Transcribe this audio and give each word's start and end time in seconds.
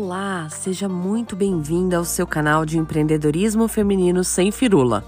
Olá, 0.00 0.48
seja 0.48 0.88
muito 0.88 1.34
bem-vinda 1.34 1.96
ao 1.96 2.04
seu 2.04 2.24
canal 2.24 2.64
de 2.64 2.78
empreendedorismo 2.78 3.66
feminino 3.66 4.22
sem 4.22 4.52
firula. 4.52 5.02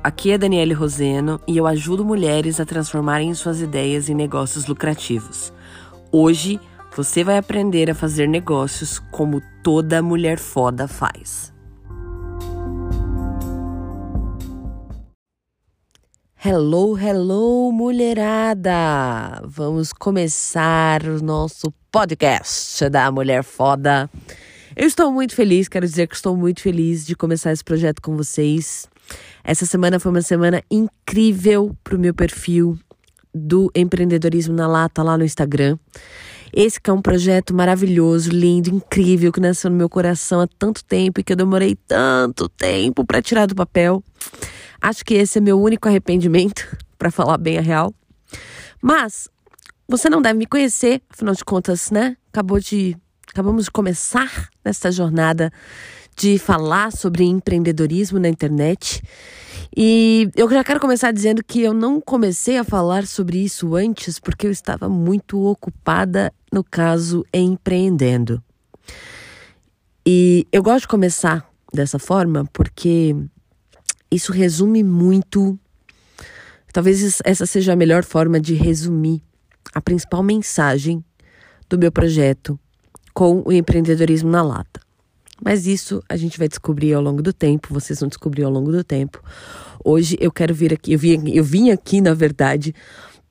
Aqui 0.00 0.30
é 0.30 0.38
Daniele 0.38 0.72
Roseno 0.72 1.40
e 1.44 1.56
eu 1.56 1.66
ajudo 1.66 2.04
mulheres 2.04 2.60
a 2.60 2.64
transformarem 2.64 3.34
suas 3.34 3.60
ideias 3.60 4.08
em 4.08 4.14
negócios 4.14 4.66
lucrativos. 4.66 5.52
Hoje 6.12 6.60
você 6.94 7.24
vai 7.24 7.36
aprender 7.36 7.90
a 7.90 7.96
fazer 7.96 8.28
negócios 8.28 9.00
como 9.10 9.42
toda 9.60 10.00
mulher 10.00 10.38
foda 10.38 10.86
faz. 10.86 11.52
Hello, 16.44 16.96
hello, 16.96 17.72
mulherada! 17.72 19.42
Vamos 19.44 19.92
começar 19.92 21.02
o 21.02 21.20
nosso 21.20 21.72
podcast 21.98 22.88
da 22.90 23.10
Mulher 23.10 23.42
Foda. 23.42 24.08
Eu 24.76 24.86
estou 24.86 25.10
muito 25.10 25.34
feliz, 25.34 25.66
quero 25.66 25.84
dizer 25.84 26.06
que 26.06 26.14
estou 26.14 26.36
muito 26.36 26.60
feliz 26.60 27.04
de 27.04 27.16
começar 27.16 27.50
esse 27.50 27.64
projeto 27.64 28.00
com 28.00 28.16
vocês. 28.16 28.86
Essa 29.42 29.66
semana 29.66 29.98
foi 29.98 30.12
uma 30.12 30.22
semana 30.22 30.62
incrível 30.70 31.76
para 31.82 31.96
o 31.96 31.98
meu 31.98 32.14
perfil 32.14 32.78
do 33.34 33.68
empreendedorismo 33.74 34.54
na 34.54 34.68
lata 34.68 35.02
lá 35.02 35.18
no 35.18 35.24
Instagram. 35.24 35.76
Esse 36.52 36.80
que 36.80 36.88
é 36.88 36.92
um 36.92 37.02
projeto 37.02 37.52
maravilhoso, 37.52 38.30
lindo, 38.30 38.70
incrível, 38.70 39.32
que 39.32 39.40
nasceu 39.40 39.68
no 39.68 39.76
meu 39.76 39.88
coração 39.88 40.40
há 40.40 40.46
tanto 40.46 40.84
tempo 40.84 41.18
e 41.18 41.24
que 41.24 41.32
eu 41.32 41.36
demorei 41.36 41.76
tanto 41.88 42.48
tempo 42.48 43.04
para 43.04 43.20
tirar 43.20 43.46
do 43.46 43.56
papel. 43.56 44.04
Acho 44.80 45.04
que 45.04 45.14
esse 45.14 45.38
é 45.38 45.40
meu 45.40 45.60
único 45.60 45.88
arrependimento, 45.88 46.64
para 46.96 47.10
falar 47.10 47.38
bem 47.38 47.58
a 47.58 47.60
real. 47.60 47.92
Mas 48.80 49.28
você 49.88 50.10
não 50.10 50.20
deve 50.20 50.38
me 50.38 50.46
conhecer, 50.46 51.00
afinal 51.08 51.34
de 51.34 51.42
contas, 51.44 51.90
né? 51.90 52.16
Acabou 52.30 52.60
de 52.60 52.94
acabamos 53.26 53.64
de 53.64 53.70
começar 53.70 54.48
nesta 54.64 54.92
jornada 54.92 55.50
de 56.14 56.38
falar 56.38 56.92
sobre 56.92 57.24
empreendedorismo 57.24 58.18
na 58.18 58.28
internet. 58.28 59.02
E 59.74 60.28
eu 60.34 60.50
já 60.50 60.62
quero 60.64 60.80
começar 60.80 61.12
dizendo 61.12 61.42
que 61.44 61.62
eu 61.62 61.72
não 61.72 62.00
comecei 62.00 62.58
a 62.58 62.64
falar 62.64 63.06
sobre 63.06 63.38
isso 63.38 63.76
antes 63.76 64.18
porque 64.18 64.46
eu 64.46 64.50
estava 64.50 64.88
muito 64.88 65.42
ocupada, 65.46 66.32
no 66.52 66.64
caso, 66.64 67.24
empreendendo. 67.32 68.42
E 70.04 70.46
eu 70.50 70.62
gosto 70.62 70.82
de 70.82 70.88
começar 70.88 71.48
dessa 71.72 71.98
forma 71.98 72.44
porque 72.52 73.14
isso 74.10 74.32
resume 74.32 74.82
muito. 74.82 75.58
Talvez 76.72 77.20
essa 77.24 77.46
seja 77.46 77.72
a 77.72 77.76
melhor 77.76 78.04
forma 78.04 78.40
de 78.40 78.54
resumir 78.54 79.22
a 79.74 79.80
principal 79.80 80.22
mensagem 80.22 81.04
do 81.68 81.78
meu 81.78 81.92
projeto 81.92 82.58
com 83.12 83.42
o 83.44 83.52
empreendedorismo 83.52 84.30
na 84.30 84.42
lata. 84.42 84.80
Mas 85.42 85.66
isso 85.66 86.02
a 86.08 86.16
gente 86.16 86.38
vai 86.38 86.48
descobrir 86.48 86.94
ao 86.94 87.02
longo 87.02 87.22
do 87.22 87.32
tempo, 87.32 87.72
vocês 87.72 88.00
vão 88.00 88.08
descobrir 88.08 88.42
ao 88.44 88.50
longo 88.50 88.72
do 88.72 88.82
tempo. 88.82 89.22
Hoje 89.84 90.16
eu 90.20 90.32
quero 90.32 90.54
vir 90.54 90.72
aqui, 90.72 90.92
eu 90.92 90.98
vim, 90.98 91.30
eu 91.30 91.44
vim 91.44 91.70
aqui, 91.70 92.00
na 92.00 92.12
verdade, 92.12 92.74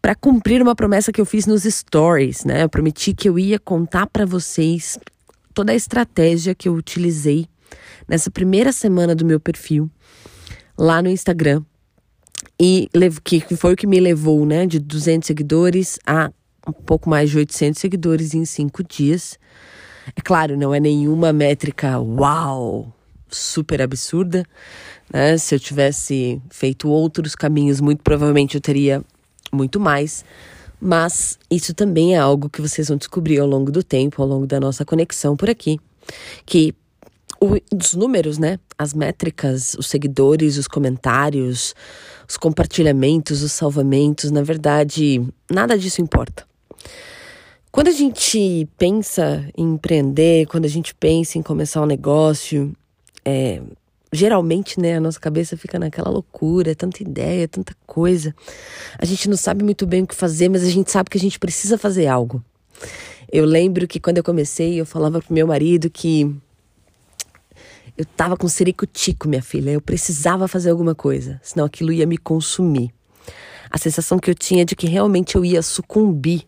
para 0.01 0.15
cumprir 0.15 0.61
uma 0.61 0.75
promessa 0.75 1.11
que 1.11 1.19
eu 1.19 1.25
fiz 1.25 1.45
nos 1.45 1.63
stories, 1.63 2.45
né? 2.45 2.63
Eu 2.63 2.69
prometi 2.69 3.13
que 3.13 3.27
eu 3.27 3.37
ia 3.37 3.59
contar 3.59 4.07
para 4.07 4.25
vocês 4.25 4.97
toda 5.53 5.71
a 5.71 5.75
estratégia 5.75 6.55
que 6.55 6.69
eu 6.69 6.73
utilizei 6.73 7.47
nessa 8.07 8.31
primeira 8.31 8.71
semana 8.71 9.13
do 9.13 9.25
meu 9.25 9.39
perfil 9.39 9.89
lá 10.77 11.01
no 11.01 11.09
Instagram. 11.09 11.63
E 12.59 12.89
que 13.23 13.55
foi 13.55 13.73
o 13.73 13.77
que 13.77 13.85
me 13.85 13.99
levou, 13.99 14.45
né, 14.45 14.65
de 14.65 14.79
200 14.79 15.27
seguidores 15.27 15.99
a 16.05 16.31
um 16.67 16.73
pouco 16.73 17.09
mais 17.09 17.29
de 17.29 17.37
800 17.37 17.79
seguidores 17.79 18.33
em 18.33 18.43
cinco 18.43 18.83
dias. 18.83 19.39
É 20.15 20.21
claro, 20.21 20.57
não 20.57 20.73
é 20.73 20.79
nenhuma 20.79 21.31
métrica 21.31 21.99
uau, 21.99 22.93
super 23.29 23.81
absurda. 23.81 24.45
Né? 25.11 25.37
Se 25.37 25.55
eu 25.55 25.59
tivesse 25.59 26.41
feito 26.49 26.89
outros 26.89 27.35
caminhos, 27.35 27.79
muito 27.79 28.03
provavelmente 28.03 28.55
eu 28.55 28.61
teria 28.61 29.03
muito 29.51 29.79
mais. 29.79 30.25
Mas 30.79 31.39
isso 31.49 31.73
também 31.73 32.15
é 32.15 32.19
algo 32.19 32.49
que 32.49 32.61
vocês 32.61 32.87
vão 32.87 32.97
descobrir 32.97 33.39
ao 33.39 33.47
longo 33.47 33.71
do 33.71 33.83
tempo, 33.83 34.21
ao 34.21 34.27
longo 34.27 34.45
da 34.45 34.59
nossa 34.59 34.85
conexão 34.85 35.35
por 35.35 35.49
aqui. 35.49 35.79
Que 36.45 36.73
os 37.39 37.93
números, 37.93 38.37
né? 38.37 38.59
As 38.77 38.93
métricas, 38.93 39.75
os 39.75 39.87
seguidores, 39.87 40.57
os 40.57 40.67
comentários, 40.67 41.75
os 42.27 42.37
compartilhamentos, 42.37 43.41
os 43.41 43.51
salvamentos, 43.51 44.31
na 44.31 44.41
verdade, 44.41 45.21
nada 45.49 45.77
disso 45.77 46.01
importa. 46.01 46.45
Quando 47.71 47.89
a 47.89 47.91
gente 47.91 48.67
pensa 48.77 49.47
em 49.55 49.73
empreender, 49.73 50.47
quando 50.47 50.65
a 50.65 50.69
gente 50.69 50.95
pensa 50.95 51.37
em 51.37 51.43
começar 51.43 51.81
um 51.81 51.85
negócio, 51.85 52.73
é, 53.23 53.61
geralmente, 54.11 54.79
né, 54.79 54.97
a 54.97 54.99
nossa 54.99 55.19
cabeça 55.19 55.55
fica 55.55 55.77
naquela 55.77 56.09
loucura, 56.09 56.73
tanta 56.73 57.03
ideia, 57.03 57.47
tanta 57.47 57.75
coisa. 57.85 58.33
A 58.97 59.05
gente 59.05 59.29
não 59.29 59.37
sabe 59.37 59.63
muito 59.63 59.85
bem 59.85 60.03
o 60.03 60.07
que 60.07 60.15
fazer, 60.15 60.49
mas 60.49 60.63
a 60.63 60.69
gente 60.69 60.91
sabe 60.91 61.09
que 61.09 61.17
a 61.17 61.21
gente 61.21 61.37
precisa 61.37 61.77
fazer 61.77 62.07
algo. 62.07 62.43
Eu 63.31 63.45
lembro 63.45 63.87
que 63.87 63.99
quando 63.99 64.17
eu 64.17 64.23
comecei, 64.23 64.79
eu 64.79 64.85
falava 64.85 65.21
pro 65.21 65.33
meu 65.33 65.45
marido 65.45 65.89
que 65.89 66.33
eu 67.97 68.05
tava 68.05 68.37
com 68.37 68.47
tico, 68.93 69.27
minha 69.27 69.41
filha. 69.41 69.71
Eu 69.71 69.81
precisava 69.81 70.47
fazer 70.47 70.69
alguma 70.69 70.93
coisa, 70.93 71.39
senão 71.43 71.65
aquilo 71.65 71.91
ia 71.91 72.05
me 72.05 72.17
consumir. 72.17 72.93
A 73.69 73.77
sensação 73.77 74.19
que 74.19 74.29
eu 74.29 74.35
tinha 74.35 74.63
de 74.63 74.75
que 74.75 74.87
realmente 74.87 75.35
eu 75.35 75.43
ia 75.43 75.61
sucumbir, 75.61 76.45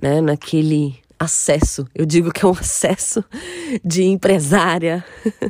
né, 0.00 0.20
naquele 0.20 0.98
acesso. 1.18 1.86
Eu 1.94 2.04
digo 2.04 2.32
que 2.32 2.44
é 2.44 2.48
um 2.48 2.52
acesso 2.58 3.24
de 3.84 4.02
empresária 4.02 5.04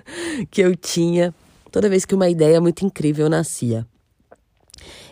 que 0.51 0.61
eu 0.61 0.77
tinha 0.77 1.35
toda 1.71 1.89
vez 1.89 2.05
que 2.05 2.15
uma 2.15 2.29
ideia 2.29 2.61
muito 2.61 2.85
incrível 2.85 3.29
nascia. 3.29 3.87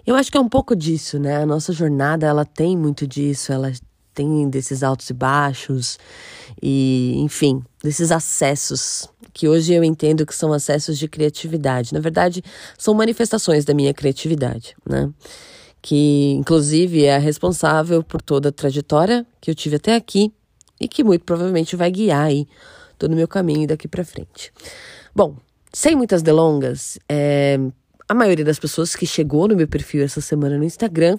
Eu 0.06 0.14
acho 0.14 0.30
que 0.30 0.36
é 0.36 0.40
um 0.40 0.48
pouco 0.48 0.74
disso, 0.74 1.18
né? 1.18 1.36
A 1.36 1.46
nossa 1.46 1.72
jornada, 1.72 2.26
ela 2.26 2.44
tem 2.44 2.76
muito 2.76 3.06
disso, 3.06 3.52
ela 3.52 3.72
tem 4.14 4.48
desses 4.48 4.82
altos 4.82 5.10
e 5.10 5.12
baixos 5.12 5.98
e, 6.62 7.14
enfim, 7.18 7.62
desses 7.82 8.10
acessos 8.10 9.08
que 9.38 9.46
hoje 9.46 9.72
eu 9.72 9.84
entendo 9.84 10.26
que 10.26 10.34
são 10.34 10.52
acessos 10.52 10.98
de 10.98 11.06
criatividade. 11.06 11.94
Na 11.94 12.00
verdade, 12.00 12.42
são 12.76 12.92
manifestações 12.92 13.64
da 13.64 13.72
minha 13.72 13.94
criatividade, 13.94 14.74
né? 14.84 15.08
Que, 15.80 16.32
inclusive, 16.32 17.04
é 17.04 17.14
a 17.14 17.18
responsável 17.18 18.02
por 18.02 18.20
toda 18.20 18.48
a 18.48 18.52
trajetória 18.52 19.24
que 19.40 19.48
eu 19.48 19.54
tive 19.54 19.76
até 19.76 19.94
aqui 19.94 20.32
e 20.80 20.88
que 20.88 21.04
muito 21.04 21.24
provavelmente 21.24 21.76
vai 21.76 21.88
guiar 21.88 22.24
aí 22.24 22.48
todo 22.98 23.12
o 23.12 23.14
meu 23.14 23.28
caminho 23.28 23.68
daqui 23.68 23.86
para 23.86 24.04
frente. 24.04 24.52
Bom, 25.14 25.36
sem 25.72 25.94
muitas 25.94 26.20
delongas, 26.20 26.98
é, 27.08 27.60
a 28.08 28.14
maioria 28.14 28.44
das 28.44 28.58
pessoas 28.58 28.96
que 28.96 29.06
chegou 29.06 29.46
no 29.46 29.54
meu 29.54 29.68
perfil 29.68 30.02
essa 30.02 30.20
semana 30.20 30.58
no 30.58 30.64
Instagram 30.64 31.16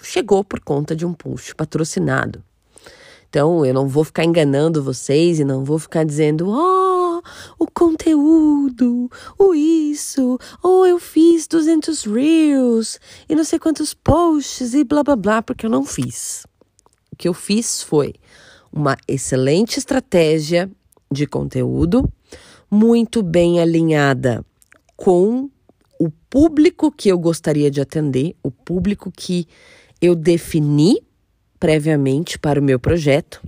chegou 0.00 0.44
por 0.44 0.60
conta 0.60 0.94
de 0.94 1.04
um 1.04 1.12
post 1.12 1.56
patrocinado. 1.56 2.40
Então, 3.28 3.66
eu 3.66 3.74
não 3.74 3.88
vou 3.88 4.04
ficar 4.04 4.24
enganando 4.24 4.80
vocês 4.80 5.40
e 5.40 5.44
não 5.44 5.64
vou 5.64 5.80
ficar 5.80 6.04
dizendo, 6.04 6.48
oh, 6.48 6.95
o 7.58 7.66
conteúdo, 7.66 9.10
o 9.38 9.54
isso, 9.54 10.38
ou 10.62 10.86
eu 10.86 10.98
fiz 10.98 11.46
200 11.46 12.04
reels 12.04 12.98
e 13.28 13.34
não 13.34 13.44
sei 13.44 13.58
quantos 13.58 13.94
posts 13.94 14.74
e 14.74 14.84
blá 14.84 15.02
blá 15.02 15.16
blá, 15.16 15.42
porque 15.42 15.66
eu 15.66 15.70
não 15.70 15.84
fiz. 15.84 16.46
O 17.12 17.16
que 17.16 17.28
eu 17.28 17.34
fiz 17.34 17.82
foi 17.82 18.14
uma 18.72 18.96
excelente 19.08 19.78
estratégia 19.78 20.70
de 21.10 21.26
conteúdo, 21.26 22.10
muito 22.70 23.22
bem 23.22 23.60
alinhada 23.60 24.44
com 24.96 25.48
o 25.98 26.10
público 26.28 26.92
que 26.92 27.08
eu 27.08 27.18
gostaria 27.18 27.70
de 27.70 27.80
atender, 27.80 28.34
o 28.42 28.50
público 28.50 29.10
que 29.10 29.46
eu 30.00 30.14
defini 30.14 31.00
previamente 31.58 32.38
para 32.38 32.60
o 32.60 32.62
meu 32.62 32.78
projeto, 32.78 33.40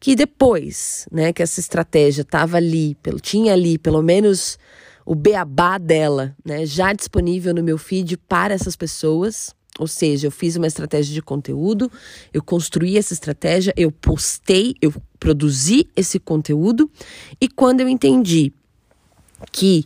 que 0.00 0.14
depois, 0.14 1.06
né, 1.10 1.32
que 1.32 1.42
essa 1.42 1.60
estratégia 1.60 2.22
estava 2.22 2.56
ali, 2.56 2.94
pelo, 2.96 3.18
tinha 3.18 3.52
ali 3.52 3.78
pelo 3.78 4.02
menos 4.02 4.58
o 5.04 5.14
beabá 5.14 5.78
dela, 5.78 6.36
né, 6.44 6.64
já 6.66 6.92
disponível 6.92 7.54
no 7.54 7.62
meu 7.62 7.78
feed 7.78 8.16
para 8.16 8.54
essas 8.54 8.76
pessoas. 8.76 9.56
Ou 9.78 9.86
seja, 9.86 10.26
eu 10.26 10.30
fiz 10.30 10.56
uma 10.56 10.66
estratégia 10.66 11.14
de 11.14 11.22
conteúdo, 11.22 11.90
eu 12.34 12.42
construí 12.42 12.98
essa 12.98 13.12
estratégia, 13.12 13.72
eu 13.76 13.92
postei, 13.92 14.74
eu 14.82 14.92
produzi 15.20 15.88
esse 15.94 16.18
conteúdo 16.18 16.90
e 17.40 17.48
quando 17.48 17.80
eu 17.80 17.88
entendi 17.88 18.52
que 19.52 19.84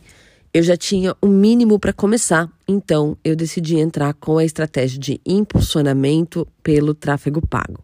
eu 0.51 0.63
já 0.63 0.75
tinha 0.75 1.15
o 1.21 1.27
um 1.27 1.29
mínimo 1.29 1.79
para 1.79 1.93
começar, 1.93 2.51
então 2.67 3.17
eu 3.23 3.35
decidi 3.35 3.77
entrar 3.77 4.13
com 4.15 4.37
a 4.37 4.45
estratégia 4.45 4.99
de 4.99 5.21
impulsionamento 5.25 6.47
pelo 6.63 6.93
tráfego 6.93 7.45
pago. 7.45 7.83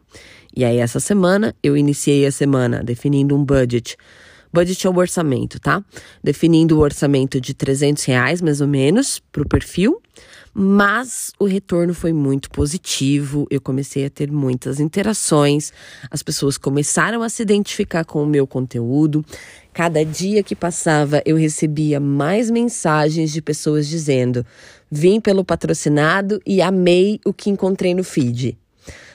E 0.55 0.65
aí, 0.65 0.77
essa 0.77 0.99
semana, 0.99 1.55
eu 1.61 1.77
iniciei 1.77 2.25
a 2.25 2.31
semana 2.31 2.83
definindo 2.83 3.35
um 3.35 3.43
budget 3.43 3.97
Budget 4.51 4.87
é 4.87 4.89
o 4.89 4.97
orçamento, 4.97 5.59
tá? 5.59 5.83
Definindo 6.23 6.77
o 6.77 6.81
orçamento 6.81 7.39
de 7.39 7.53
300 7.53 8.03
reais, 8.05 8.41
mais 8.41 8.61
ou 8.61 8.67
menos, 8.67 9.21
para 9.31 9.43
o 9.43 9.47
perfil. 9.47 10.01
Mas 10.51 11.31
o 11.39 11.45
retorno 11.45 11.93
foi 11.93 12.11
muito 12.11 12.49
positivo. 12.49 13.45
Eu 13.51 13.61
comecei 13.61 14.05
a 14.05 14.09
ter 14.09 14.31
muitas 14.31 14.79
interações, 14.79 15.71
as 16.09 16.23
pessoas 16.23 16.57
começaram 16.57 17.21
a 17.21 17.29
se 17.29 17.43
identificar 17.43 18.03
com 18.03 18.23
o 18.23 18.25
meu 18.25 18.47
conteúdo. 18.47 19.23
Cada 19.71 20.03
dia 20.03 20.41
que 20.41 20.55
passava, 20.55 21.21
eu 21.23 21.37
recebia 21.37 21.99
mais 21.99 22.49
mensagens 22.49 23.31
de 23.31 23.43
pessoas 23.43 23.87
dizendo: 23.87 24.43
Vim 24.89 25.21
pelo 25.21 25.45
patrocinado 25.45 26.41
e 26.43 26.59
amei 26.59 27.19
o 27.23 27.31
que 27.31 27.51
encontrei 27.51 27.93
no 27.93 28.03
feed. 28.03 28.57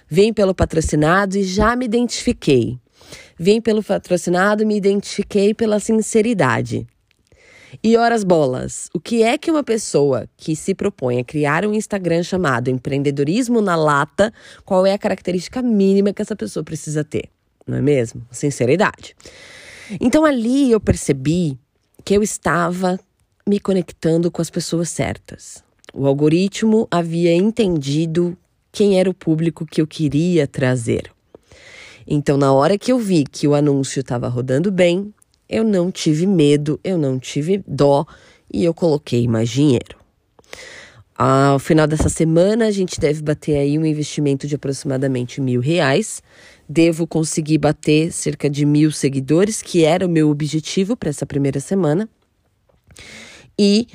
Vim 0.09 0.33
pelo 0.33 0.55
patrocinado 0.55 1.37
e 1.39 1.43
já 1.43 1.75
me 1.75 1.87
identifiquei. 1.87 2.79
Vim 3.39 3.61
pelo 3.61 3.83
patrocinado 3.83 4.63
e 4.63 4.67
me 4.67 4.77
identifiquei 4.77 5.55
pela 5.55 5.81
sinceridade. 5.81 6.87
E 7.83 7.97
horas 7.97 8.23
bolas, 8.23 8.89
o 8.95 9.01
que 9.01 9.23
é 9.23 9.37
que 9.37 9.51
uma 9.51 9.65
pessoa 9.65 10.29
que 10.37 10.55
se 10.55 10.75
propõe 10.75 11.19
a 11.19 11.25
criar 11.25 11.67
um 11.67 11.75
Instagram 11.75 12.23
chamado 12.23 12.71
empreendedorismo 12.71 13.61
na 13.61 13.75
lata, 13.75 14.33
qual 14.65 14.87
é 14.87 14.93
a 14.93 14.99
característica 14.99 15.61
mínima 15.61 16.13
que 16.13 16.23
essa 16.23 16.37
pessoa 16.37 16.63
precisa 16.63 17.03
ter? 17.03 17.29
Não 17.67 17.77
é 17.77 17.83
mesmo? 17.83 18.23
Sinceridade. 18.31 19.17
Então 20.01 20.25
ali 20.25 20.71
eu 20.71 20.81
percebi 20.81 21.59
que 22.05 22.15
eu 22.15 22.23
estava 22.23 22.99
me 23.47 23.59
conectando 23.59 24.31
com 24.31 24.41
as 24.41 24.51
pessoas 24.51 24.89
certas. 24.89 25.63
O 25.93 26.07
algoritmo 26.07 26.87
havia 26.91 27.35
entendido 27.35 28.37
quem 28.75 28.99
era 28.99 29.09
o 29.09 29.15
público 29.15 29.65
que 29.65 29.81
eu 29.81 29.87
queria 29.87 30.49
trazer. 30.49 31.09
Então, 32.05 32.37
na 32.37 32.53
hora 32.53 32.77
que 32.77 32.91
eu 32.91 32.99
vi 32.99 33.25
que 33.25 33.47
o 33.47 33.55
anúncio 33.55 34.01
estava 34.01 34.27
rodando 34.27 34.71
bem, 34.73 35.15
eu 35.49 35.63
não 35.63 35.93
tive 35.93 36.27
medo, 36.27 36.79
eu 36.83 36.99
não 36.99 37.17
tive 37.17 37.63
dó 37.67 38.05
e 38.53 38.65
eu 38.65 38.75
coloquei 38.75 39.29
mais 39.29 39.49
dinheiro. 39.49 39.97
Ao 41.17 41.61
final 41.61 41.87
dessa 41.87 42.09
semana, 42.09 42.67
a 42.67 42.73
gente 42.73 42.99
deve 42.99 43.23
bater 43.23 43.57
aí 43.57 43.79
um 43.79 43.87
investimento 43.87 44.49
de 44.49 44.57
aproximadamente 44.57 45.41
mil 45.41 45.61
reais. 45.61 46.21
Devo 46.69 47.07
conseguir 47.07 47.59
bater 47.59 48.11
cerca 48.11 48.51
de 48.51 48.67
mil 48.67 48.91
seguidores, 48.91 49.63
que 49.63 49.85
era 49.85 50.05
o 50.05 50.11
meu 50.11 50.29
objetivo 50.29 50.97
para 50.97 51.11
essa 51.11 51.25
primeira 51.25 51.61
semana. 51.61 52.09
E 53.57 53.87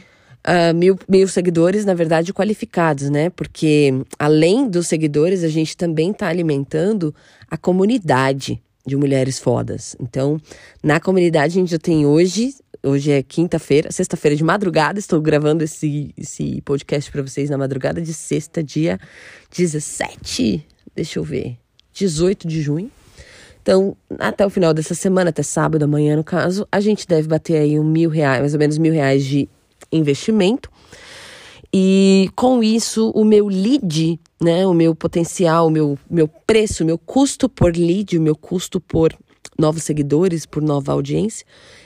uh, 0.47 0.73
mil, 0.75 0.97
mil 1.07 1.27
seguidores, 1.27 1.85
na 1.85 1.93
verdade, 1.93 2.33
qualificados, 2.33 3.09
né? 3.09 3.29
Porque 3.29 3.93
além 4.17 4.67
dos 4.69 4.87
seguidores, 4.87 5.43
a 5.43 5.47
gente 5.49 5.75
também 5.75 6.11
está 6.11 6.27
alimentando 6.27 7.13
a 7.49 7.57
comunidade 7.57 8.61
de 8.85 8.95
mulheres 8.95 9.39
fodas. 9.39 9.95
Então, 9.99 10.39
na 10.83 10.99
comunidade 10.99 11.57
a 11.57 11.61
gente 11.61 11.71
já 11.71 11.79
tem 11.79 12.05
hoje, 12.05 12.55
hoje 12.81 13.11
é 13.11 13.21
quinta-feira, 13.21 13.91
sexta-feira 13.91 14.35
de 14.35 14.43
madrugada, 14.43 14.97
estou 14.97 15.21
gravando 15.21 15.63
esse, 15.63 16.13
esse 16.17 16.61
podcast 16.61 17.11
para 17.11 17.21
vocês 17.21 17.49
na 17.49 17.57
madrugada 17.57 18.01
de 18.01 18.13
sexta, 18.13 18.63
dia 18.63 18.99
17, 19.55 20.65
deixa 20.95 21.19
eu 21.19 21.23
ver, 21.23 21.57
18 21.93 22.47
de 22.47 22.61
junho. 22.61 22.91
Então, 23.61 23.95
até 24.17 24.45
o 24.45 24.49
final 24.49 24.73
dessa 24.73 24.95
semana, 24.95 25.29
até 25.29 25.43
sábado, 25.43 25.83
amanhã 25.83 26.15
no 26.15 26.23
caso, 26.23 26.67
a 26.71 26.79
gente 26.79 27.05
deve 27.05 27.27
bater 27.27 27.57
aí 27.57 27.79
um 27.79 27.83
mil 27.83 28.09
reais, 28.09 28.39
mais 28.39 28.53
ou 28.53 28.59
menos 28.59 28.77
mil 28.77 28.93
reais 28.93 29.23
de 29.23 29.47
investimento. 29.91 30.69
E 31.73 32.29
com 32.35 32.63
isso, 32.63 33.11
o 33.11 33.23
meu 33.23 33.47
lead, 33.47 34.19
né, 34.41 34.65
o 34.65 34.73
meu 34.73 34.95
potencial, 34.95 35.67
o 35.67 35.69
meu, 35.69 35.97
meu 36.09 36.27
preço, 36.27 36.83
o 36.83 36.85
meu 36.85 36.97
custo 36.97 37.47
por 37.47 37.75
lead, 37.75 38.17
o 38.17 38.21
meu 38.21 38.35
custo 38.35 38.79
por 38.79 39.15
novos 39.57 39.83
seguidores, 39.83 40.45
por 40.45 40.63
nova 40.63 40.93
audiência, 40.93 41.45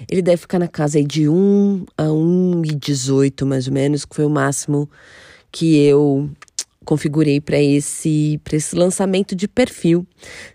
ele 0.10 0.22
deve 0.22 0.38
ficar 0.38 0.60
na 0.60 0.68
casa 0.68 1.00
aí 1.00 1.04
de 1.04 1.28
1 1.28 1.86
a 1.98 2.04
1,18 2.06 3.46
mais 3.46 3.68
ou 3.68 3.74
menos, 3.74 4.06
que 4.06 4.16
foi 4.16 4.26
o 4.26 4.30
máximo 4.30 4.90
que 5.52 5.78
eu 5.80 6.30
configurei 6.86 7.40
para 7.40 7.62
esse, 7.62 8.40
esse 8.52 8.76
lançamento 8.76 9.36
de 9.36 9.48
perfil. 9.48 10.06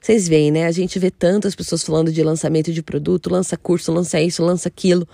Vocês 0.01 0.29
veem, 0.29 0.51
né? 0.51 0.67
A 0.67 0.73
gente 0.73 0.99
vê 0.99 1.11
tantas 1.11 1.55
pessoas 1.55 1.83
falando 1.83 2.13
de 2.13 2.23
lançamento 2.23 2.73
de 2.73 2.83
produto, 2.83 3.31
lança 3.31 3.57
curso, 3.57 3.93
lança 3.93 4.21
isso, 4.21 4.45
lança 4.45 4.69
aquilo, 4.69 5.09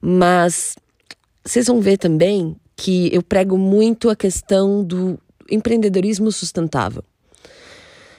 mas 0.00 0.76
vocês 1.44 1.66
vão 1.66 1.80
ver 1.80 1.98
também 1.98 2.56
que 2.76 3.14
eu 3.14 3.22
prego 3.22 3.58
muito 3.58 4.08
a 4.08 4.16
questão 4.16 4.82
do 4.82 5.18
empreendedorismo 5.50 6.30
sustentável. 6.30 7.04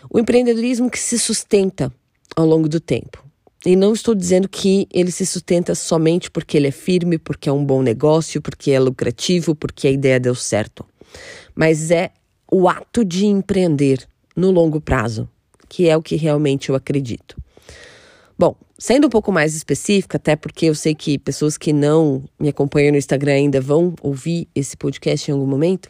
O 0.10 0.20
empreendedorismo 0.20 0.90
que 0.90 1.00
se 1.00 1.18
sustenta 1.18 1.92
ao 2.36 2.46
longo 2.46 2.68
do 2.68 2.80
tempo. 2.80 3.24
E 3.66 3.76
não 3.76 3.94
estou 3.94 4.14
dizendo 4.14 4.50
que 4.50 4.88
ele 4.92 5.10
se 5.10 5.26
sustenta 5.26 5.74
somente 5.74 6.30
porque 6.30 6.58
ele 6.58 6.68
é 6.68 6.72
firme, 6.72 7.18
porque 7.18 7.48
é 7.48 7.52
um 7.52 7.64
bom 7.64 7.82
negócio, 7.82 8.42
porque 8.42 8.72
é 8.72 8.80
lucrativo, 8.80 9.56
porque 9.56 9.88
a 9.88 9.92
ideia 9.92 10.20
deu 10.20 10.36
certo. 10.36 10.86
Mas 11.56 11.90
é 11.90 12.12
o 12.52 12.68
ato 12.68 13.06
de 13.06 13.26
empreender 13.26 14.06
no 14.36 14.52
longo 14.52 14.82
prazo, 14.82 15.30
que 15.70 15.88
é 15.88 15.96
o 15.96 16.02
que 16.02 16.18
realmente 16.18 16.70
eu 16.70 16.76
acredito. 16.76 17.38
Bom, 18.38 18.56
sendo 18.78 19.08
um 19.08 19.10
pouco 19.10 19.32
mais 19.32 19.56
específica, 19.56 20.18
até 20.18 20.36
porque 20.36 20.66
eu 20.66 20.76
sei 20.76 20.94
que 20.96 21.18
pessoas 21.18 21.58
que 21.58 21.72
não 21.72 22.24
me 22.40 22.50
acompanham 22.50 22.92
no 22.92 22.98
Instagram 22.98 23.34
ainda 23.34 23.62
vão 23.62 23.94
ouvir 24.02 24.48
esse 24.54 24.76
podcast 24.76 25.30
em 25.30 25.34
algum 25.34 25.46
momento. 25.46 25.90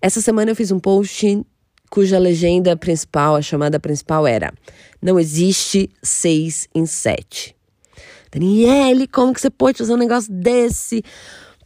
Essa 0.00 0.20
semana 0.20 0.50
eu 0.50 0.56
fiz 0.56 0.70
um 0.70 0.80
post 0.80 1.44
cuja 1.90 2.18
legenda 2.18 2.76
principal, 2.76 3.36
a 3.36 3.42
chamada 3.42 3.78
principal 3.80 4.26
era: 4.26 4.52
Não 5.02 5.18
existe 5.18 5.90
seis 6.02 6.68
em 6.74 6.86
sete. 6.86 7.54
Daniele, 8.32 9.08
como 9.08 9.34
que 9.34 9.40
você 9.40 9.50
pode 9.50 9.78
fazer 9.78 9.92
um 9.92 9.96
negócio 9.96 10.32
desse? 10.32 11.02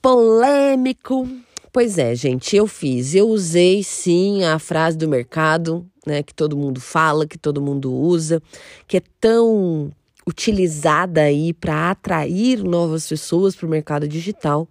Polêmico. 0.00 1.28
Pois 1.74 1.98
é, 1.98 2.14
gente, 2.14 2.54
eu 2.54 2.68
fiz. 2.68 3.16
Eu 3.16 3.28
usei 3.28 3.82
sim 3.82 4.44
a 4.44 4.60
frase 4.60 4.96
do 4.96 5.08
mercado, 5.08 5.84
né, 6.06 6.22
que 6.22 6.32
todo 6.32 6.56
mundo 6.56 6.80
fala, 6.80 7.26
que 7.26 7.36
todo 7.36 7.60
mundo 7.60 7.92
usa, 7.92 8.40
que 8.86 8.98
é 8.98 9.02
tão 9.20 9.90
utilizada 10.24 11.22
aí 11.22 11.52
para 11.52 11.90
atrair 11.90 12.62
novas 12.62 13.08
pessoas 13.08 13.56
para 13.56 13.66
o 13.66 13.68
mercado 13.68 14.06
digital, 14.06 14.68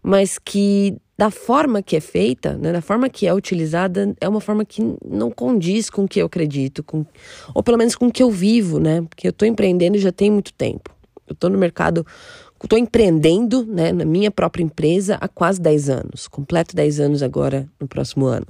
mas 0.00 0.38
que 0.38 0.96
da 1.18 1.32
forma 1.32 1.82
que 1.82 1.96
é 1.96 2.00
feita, 2.00 2.56
né, 2.56 2.72
da 2.72 2.80
forma 2.80 3.08
que 3.08 3.26
é 3.26 3.34
utilizada, 3.34 4.14
é 4.20 4.28
uma 4.28 4.40
forma 4.40 4.64
que 4.64 4.80
não 5.04 5.32
condiz 5.32 5.90
com 5.90 6.04
o 6.04 6.08
que 6.08 6.22
eu 6.22 6.26
acredito, 6.26 6.84
com, 6.84 7.04
ou 7.56 7.62
pelo 7.64 7.76
menos 7.76 7.96
com 7.96 8.06
o 8.06 8.12
que 8.12 8.22
eu 8.22 8.30
vivo, 8.30 8.78
né? 8.78 9.02
Porque 9.02 9.26
eu 9.26 9.30
estou 9.30 9.48
empreendendo 9.48 9.98
já 9.98 10.12
tem 10.12 10.30
muito 10.30 10.52
tempo. 10.52 10.94
Eu 11.26 11.32
estou 11.32 11.50
no 11.50 11.58
mercado 11.58 12.06
Estou 12.66 12.76
empreendendo 12.80 13.64
né, 13.64 13.92
na 13.92 14.04
minha 14.04 14.28
própria 14.28 14.64
empresa 14.64 15.16
há 15.20 15.28
quase 15.28 15.60
10 15.60 15.88
anos. 15.88 16.26
Completo 16.26 16.74
10 16.74 16.98
anos 16.98 17.22
agora 17.22 17.68
no 17.78 17.86
próximo 17.86 18.26
ano. 18.26 18.48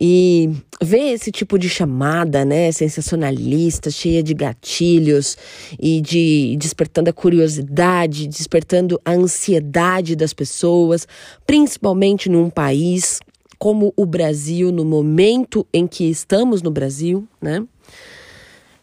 E 0.00 0.50
ver 0.80 1.12
esse 1.12 1.30
tipo 1.30 1.58
de 1.58 1.68
chamada, 1.68 2.42
né, 2.42 2.72
sensacionalista, 2.72 3.90
cheia 3.90 4.22
de 4.22 4.32
gatilhos 4.32 5.36
e 5.78 6.00
de 6.00 6.56
despertando 6.58 7.10
a 7.10 7.12
curiosidade, 7.12 8.26
despertando 8.26 8.98
a 9.04 9.10
ansiedade 9.12 10.16
das 10.16 10.32
pessoas, 10.32 11.06
principalmente 11.46 12.30
num 12.30 12.48
país 12.48 13.20
como 13.58 13.92
o 13.94 14.06
Brasil, 14.06 14.72
no 14.72 14.86
momento 14.86 15.66
em 15.70 15.86
que 15.86 16.04
estamos 16.04 16.62
no 16.62 16.70
Brasil, 16.70 17.28
né? 17.42 17.62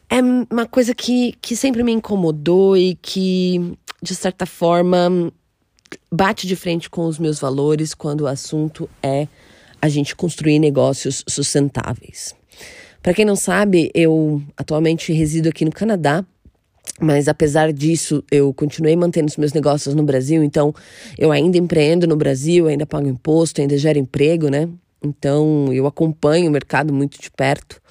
É 0.07 0.21
uma 0.21 0.67
coisa 0.67 0.93
que, 0.93 1.33
que 1.41 1.55
sempre 1.55 1.81
me 1.81 1.91
incomodou 1.91 2.77
e 2.77 2.93
que 3.01 3.75
de 4.05 4.15
certa 4.15 4.45
forma, 4.45 5.31
bate 6.11 6.47
de 6.47 6.55
frente 6.55 6.89
com 6.89 7.05
os 7.05 7.17
meus 7.17 7.39
valores 7.39 7.93
quando 7.93 8.21
o 8.21 8.27
assunto 8.27 8.89
é 9.01 9.27
a 9.81 9.89
gente 9.89 10.15
construir 10.15 10.59
negócios 10.59 11.23
sustentáveis. 11.27 12.35
Para 13.01 13.13
quem 13.13 13.25
não 13.25 13.35
sabe, 13.35 13.91
eu 13.93 14.41
atualmente 14.55 15.11
resido 15.11 15.49
aqui 15.49 15.65
no 15.65 15.71
Canadá, 15.71 16.23
mas 16.99 17.27
apesar 17.27 17.73
disso, 17.73 18.23
eu 18.31 18.53
continuei 18.53 18.95
mantendo 18.95 19.27
os 19.27 19.37
meus 19.37 19.53
negócios 19.53 19.93
no 19.95 20.03
Brasil, 20.03 20.43
então 20.43 20.73
eu 21.17 21.31
ainda 21.31 21.57
empreendo 21.57 22.07
no 22.07 22.15
Brasil, 22.15 22.67
ainda 22.67 22.85
pago 22.85 23.07
imposto, 23.07 23.59
ainda 23.59 23.77
gero 23.77 23.99
emprego, 23.99 24.49
né? 24.49 24.69
Então 25.03 25.73
eu 25.73 25.87
acompanho 25.87 26.47
o 26.47 26.51
mercado 26.51 26.93
muito 26.93 27.19
de 27.19 27.29
perto. 27.29 27.81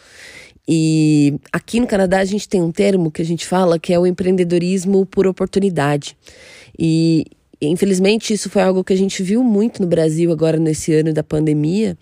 E 0.66 1.38
aqui 1.52 1.78
no 1.78 1.86
Canadá 1.86 2.20
a 2.20 2.24
gente 2.24 2.48
tem 2.48 2.62
um 2.62 2.72
termo 2.72 3.10
que 3.10 3.20
a 3.20 3.24
gente 3.24 3.46
fala 3.46 3.78
que 3.78 3.92
é 3.92 3.98
o 3.98 4.06
empreendedorismo 4.06 5.04
por 5.04 5.26
oportunidade. 5.26 6.16
E 6.78 7.26
infelizmente 7.60 8.32
isso 8.32 8.48
foi 8.48 8.62
algo 8.62 8.82
que 8.82 8.92
a 8.92 8.96
gente 8.96 9.22
viu 9.22 9.42
muito 9.42 9.82
no 9.82 9.88
Brasil 9.88 10.32
agora 10.32 10.58
nesse 10.58 10.92
ano 10.94 11.12
da 11.12 11.22
pandemia, 11.22 11.96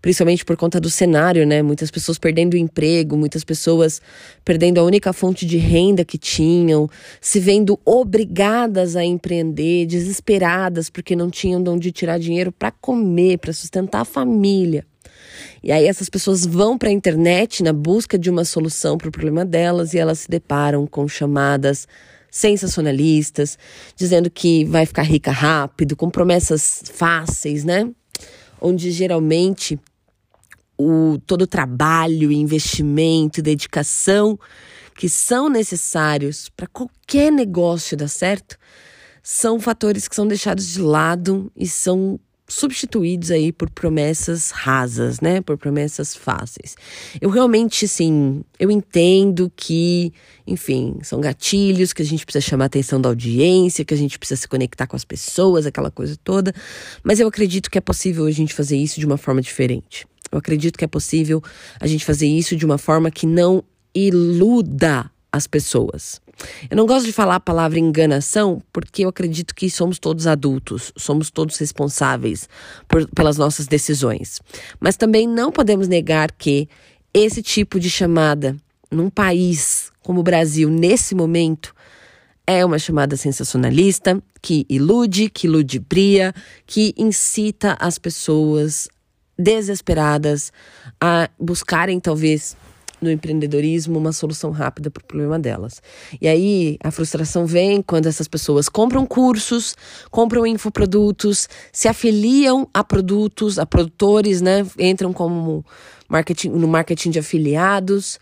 principalmente 0.00 0.44
por 0.44 0.56
conta 0.56 0.80
do 0.80 0.88
cenário, 0.88 1.46
né? 1.46 1.62
Muitas 1.62 1.90
pessoas 1.90 2.18
perdendo 2.18 2.54
o 2.54 2.56
emprego, 2.56 3.18
muitas 3.18 3.44
pessoas 3.44 4.00
perdendo 4.44 4.80
a 4.80 4.84
única 4.84 5.12
fonte 5.12 5.44
de 5.44 5.58
renda 5.58 6.04
que 6.04 6.16
tinham, 6.16 6.88
se 7.20 7.38
vendo 7.38 7.78
obrigadas 7.84 8.96
a 8.96 9.04
empreender, 9.04 9.86
desesperadas 9.86 10.88
porque 10.88 11.14
não 11.14 11.30
tinham 11.30 11.62
de 11.62 11.68
onde 11.68 11.92
tirar 11.92 12.18
dinheiro 12.18 12.50
para 12.50 12.70
comer, 12.70 13.38
para 13.38 13.52
sustentar 13.52 14.00
a 14.00 14.04
família. 14.06 14.86
E 15.62 15.72
aí 15.72 15.86
essas 15.86 16.08
pessoas 16.08 16.44
vão 16.44 16.76
para 16.76 16.88
a 16.88 16.92
internet 16.92 17.62
na 17.62 17.72
busca 17.72 18.18
de 18.18 18.30
uma 18.30 18.44
solução 18.44 18.98
para 18.98 19.08
o 19.08 19.12
problema 19.12 19.44
delas 19.44 19.94
e 19.94 19.98
elas 19.98 20.20
se 20.20 20.30
deparam 20.30 20.86
com 20.86 21.06
chamadas 21.08 21.86
sensacionalistas, 22.30 23.58
dizendo 23.96 24.30
que 24.30 24.64
vai 24.66 24.84
ficar 24.84 25.02
rica 25.02 25.30
rápido, 25.30 25.96
com 25.96 26.10
promessas 26.10 26.82
fáceis, 26.92 27.64
né? 27.64 27.90
Onde 28.60 28.90
geralmente 28.90 29.78
o 30.78 31.18
todo 31.26 31.42
o 31.42 31.46
trabalho, 31.46 32.30
investimento, 32.30 33.40
dedicação 33.40 34.38
que 34.96 35.08
são 35.08 35.48
necessários 35.48 36.48
para 36.56 36.66
qualquer 36.66 37.30
negócio 37.30 37.96
dar 37.96 38.08
certo, 38.08 38.56
são 39.22 39.58
fatores 39.60 40.08
que 40.08 40.14
são 40.14 40.26
deixados 40.26 40.68
de 40.68 40.80
lado 40.80 41.50
e 41.56 41.66
são 41.66 42.18
substituídos 42.48 43.30
aí 43.30 43.52
por 43.52 43.68
promessas 43.70 44.50
rasas, 44.50 45.20
né? 45.20 45.40
Por 45.40 45.58
promessas 45.58 46.14
fáceis. 46.14 46.76
Eu 47.20 47.30
realmente, 47.30 47.88
sim, 47.88 48.44
eu 48.58 48.70
entendo 48.70 49.50
que, 49.56 50.12
enfim, 50.46 50.96
são 51.02 51.20
gatilhos 51.20 51.92
que 51.92 52.02
a 52.02 52.04
gente 52.04 52.24
precisa 52.24 52.44
chamar 52.44 52.64
a 52.64 52.66
atenção 52.66 53.00
da 53.00 53.08
audiência, 53.08 53.84
que 53.84 53.94
a 53.94 53.96
gente 53.96 54.18
precisa 54.18 54.40
se 54.40 54.48
conectar 54.48 54.86
com 54.86 54.96
as 54.96 55.04
pessoas, 55.04 55.66
aquela 55.66 55.90
coisa 55.90 56.16
toda, 56.22 56.52
mas 57.02 57.18
eu 57.18 57.26
acredito 57.26 57.70
que 57.70 57.78
é 57.78 57.80
possível 57.80 58.26
a 58.26 58.30
gente 58.30 58.54
fazer 58.54 58.76
isso 58.76 59.00
de 59.00 59.06
uma 59.06 59.16
forma 59.16 59.40
diferente. 59.40 60.06
Eu 60.30 60.38
acredito 60.38 60.78
que 60.78 60.84
é 60.84 60.88
possível 60.88 61.42
a 61.80 61.86
gente 61.86 62.04
fazer 62.04 62.26
isso 62.26 62.56
de 62.56 62.64
uma 62.64 62.78
forma 62.78 63.10
que 63.10 63.26
não 63.26 63.62
iluda 63.94 65.10
as 65.32 65.46
pessoas. 65.46 66.20
Eu 66.70 66.76
não 66.76 66.86
gosto 66.86 67.06
de 67.06 67.12
falar 67.12 67.36
a 67.36 67.40
palavra 67.40 67.78
enganação 67.78 68.62
porque 68.72 69.04
eu 69.04 69.08
acredito 69.08 69.54
que 69.54 69.70
somos 69.70 69.98
todos 69.98 70.26
adultos, 70.26 70.92
somos 70.96 71.30
todos 71.30 71.56
responsáveis 71.58 72.48
por, 72.86 73.08
pelas 73.08 73.36
nossas 73.36 73.66
decisões. 73.66 74.40
Mas 74.78 74.96
também 74.96 75.26
não 75.26 75.50
podemos 75.50 75.88
negar 75.88 76.30
que 76.32 76.68
esse 77.12 77.42
tipo 77.42 77.80
de 77.80 77.88
chamada 77.88 78.56
num 78.90 79.10
país 79.10 79.90
como 80.06 80.20
o 80.20 80.22
Brasil, 80.22 80.70
nesse 80.70 81.16
momento, 81.16 81.74
é 82.46 82.64
uma 82.64 82.78
chamada 82.78 83.16
sensacionalista 83.16 84.22
que 84.40 84.64
ilude, 84.68 85.28
que 85.28 85.48
ludibria, 85.48 86.32
que 86.64 86.94
incita 86.96 87.76
as 87.80 87.98
pessoas 87.98 88.88
desesperadas 89.36 90.52
a 91.00 91.28
buscarem 91.40 91.98
talvez 91.98 92.56
no 93.00 93.10
empreendedorismo 93.10 93.98
uma 93.98 94.12
solução 94.12 94.50
rápida 94.50 94.90
para 94.90 95.02
o 95.02 95.06
problema 95.06 95.38
delas. 95.38 95.82
E 96.20 96.26
aí 96.26 96.78
a 96.82 96.90
frustração 96.90 97.46
vem 97.46 97.82
quando 97.82 98.06
essas 98.06 98.28
pessoas 98.28 98.68
compram 98.68 99.04
cursos, 99.06 99.76
compram 100.10 100.46
infoprodutos, 100.46 101.48
se 101.72 101.88
afiliam 101.88 102.68
a 102.72 102.82
produtos, 102.82 103.58
a 103.58 103.66
produtores, 103.66 104.40
né? 104.40 104.66
Entram 104.78 105.12
como 105.12 105.64
marketing, 106.08 106.50
no 106.50 106.68
marketing 106.68 107.10
de 107.10 107.18
afiliados, 107.18 108.18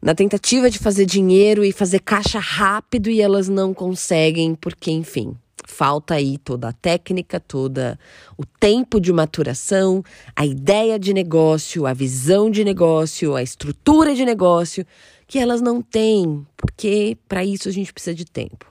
na 0.00 0.14
tentativa 0.14 0.68
de 0.68 0.78
fazer 0.78 1.06
dinheiro 1.06 1.64
e 1.64 1.72
fazer 1.72 2.00
caixa 2.00 2.38
rápido 2.38 3.08
e 3.08 3.20
elas 3.20 3.48
não 3.48 3.72
conseguem, 3.72 4.54
porque, 4.54 4.90
enfim, 4.90 5.34
Falta 5.66 6.14
aí 6.14 6.36
toda 6.36 6.68
a 6.68 6.72
técnica, 6.72 7.40
toda 7.40 7.98
o 8.36 8.44
tempo 8.44 9.00
de 9.00 9.12
maturação, 9.12 10.02
a 10.36 10.44
ideia 10.44 10.98
de 10.98 11.14
negócio, 11.14 11.86
a 11.86 11.94
visão 11.94 12.50
de 12.50 12.62
negócio, 12.62 13.34
a 13.34 13.42
estrutura 13.42 14.14
de 14.14 14.24
negócio, 14.24 14.86
que 15.26 15.38
elas 15.38 15.62
não 15.62 15.80
têm, 15.80 16.46
porque 16.56 17.16
para 17.26 17.44
isso 17.44 17.68
a 17.68 17.72
gente 17.72 17.92
precisa 17.92 18.14
de 18.14 18.26
tempo. 18.26 18.70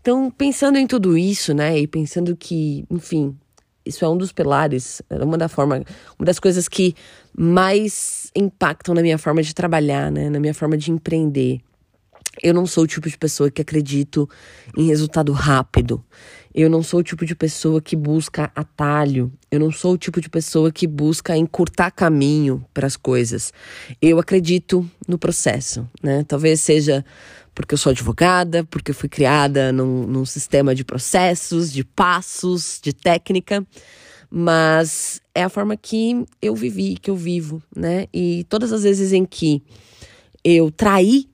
Então, 0.00 0.30
pensando 0.30 0.78
em 0.78 0.86
tudo 0.86 1.16
isso, 1.16 1.54
né, 1.54 1.78
e 1.78 1.86
pensando 1.86 2.34
que, 2.34 2.84
enfim, 2.90 3.36
isso 3.84 4.04
é 4.04 4.08
um 4.08 4.16
dos 4.16 4.32
pilares, 4.32 5.02
é 5.10 5.22
uma 5.22 5.38
da 5.38 5.48
forma, 5.48 5.84
uma 6.18 6.26
das 6.26 6.38
coisas 6.38 6.66
que 6.66 6.94
mais 7.36 8.30
impactam 8.34 8.94
na 8.94 9.02
minha 9.02 9.18
forma 9.18 9.42
de 9.42 9.54
trabalhar, 9.54 10.10
né, 10.10 10.28
na 10.28 10.40
minha 10.40 10.54
forma 10.54 10.76
de 10.76 10.90
empreender. 10.90 11.60
Eu 12.40 12.54
não 12.54 12.66
sou 12.66 12.84
o 12.84 12.86
tipo 12.86 13.08
de 13.08 13.18
pessoa 13.18 13.50
que 13.50 13.60
acredito 13.60 14.28
em 14.76 14.86
resultado 14.86 15.32
rápido. 15.32 16.02
Eu 16.54 16.70
não 16.70 16.82
sou 16.82 17.00
o 17.00 17.02
tipo 17.02 17.26
de 17.26 17.34
pessoa 17.34 17.80
que 17.80 17.96
busca 17.96 18.50
atalho. 18.54 19.32
Eu 19.50 19.60
não 19.60 19.70
sou 19.70 19.94
o 19.94 19.98
tipo 19.98 20.20
de 20.20 20.30
pessoa 20.30 20.70
que 20.70 20.86
busca 20.86 21.36
encurtar 21.36 21.90
caminho 21.90 22.64
para 22.72 22.86
as 22.86 22.96
coisas. 22.96 23.52
Eu 24.00 24.18
acredito 24.18 24.88
no 25.06 25.18
processo, 25.18 25.86
né? 26.02 26.24
Talvez 26.26 26.60
seja 26.60 27.04
porque 27.54 27.74
eu 27.74 27.78
sou 27.78 27.90
advogada, 27.90 28.64
porque 28.64 28.90
eu 28.90 28.94
fui 28.94 29.08
criada 29.08 29.72
num, 29.72 30.06
num 30.06 30.24
sistema 30.24 30.74
de 30.74 30.84
processos, 30.84 31.70
de 31.70 31.84
passos, 31.84 32.80
de 32.82 32.94
técnica, 32.94 33.66
mas 34.30 35.20
é 35.34 35.44
a 35.44 35.48
forma 35.50 35.76
que 35.76 36.24
eu 36.40 36.54
vivi, 36.54 36.96
que 36.96 37.10
eu 37.10 37.16
vivo, 37.16 37.62
né? 37.74 38.06
E 38.12 38.44
todas 38.48 38.72
as 38.72 38.82
vezes 38.84 39.12
em 39.12 39.24
que 39.26 39.62
eu 40.42 40.70
traí 40.70 41.31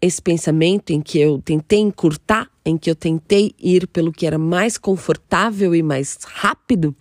esse 0.00 0.20
pensamento 0.20 0.90
em 0.90 1.00
que 1.00 1.18
eu 1.18 1.40
tentei 1.42 1.80
encurtar, 1.80 2.50
em 2.64 2.76
que 2.76 2.90
eu 2.90 2.94
tentei 2.94 3.54
ir 3.58 3.86
pelo 3.86 4.12
que 4.12 4.26
era 4.26 4.38
mais 4.38 4.76
confortável 4.76 5.74
e 5.74 5.82
mais 5.82 6.18
rápido, 6.24 6.94